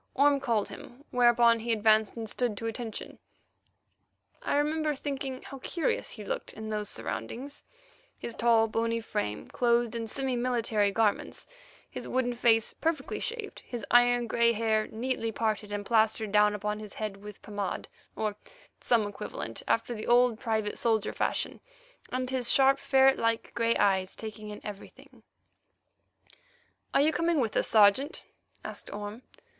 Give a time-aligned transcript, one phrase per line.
[0.15, 3.19] Orme called him, whereupon he advanced and stood to attention.
[4.41, 10.07] I remember thinking how curious he looked in those surroundings—his tall, bony frame clothed in
[10.07, 11.45] semi military garments,
[11.87, 16.79] his wooden face perfectly shaved, his iron grey hair neatly parted and plastered down upon
[16.79, 18.35] his head with pomade or
[18.79, 21.61] some equivalent after the old private soldier fashion,
[22.09, 25.21] and his sharp ferret like grey eyes taking in everything.
[26.91, 28.25] "Are you coming with us, Sergeant?"
[28.65, 29.21] asked Orme.